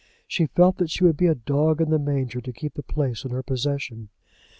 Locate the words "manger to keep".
1.99-2.73